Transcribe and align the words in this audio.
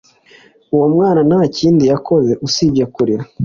uwo 0.75 0.87
mwana 0.95 1.19
nta 1.29 1.41
kindi 1.57 1.83
yakoze 1.91 2.31
usibye 2.47 2.83
kurira 2.93 3.23